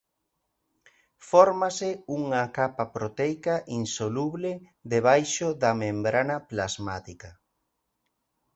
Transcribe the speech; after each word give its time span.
Fórmase 1.29 1.89
unha 2.19 2.41
capa 2.57 2.85
proteica 2.95 3.55
insoluble 3.79 4.51
debaixo 4.93 5.47
da 5.61 5.71
membrana 5.83 6.35
plasmática. 6.49 7.29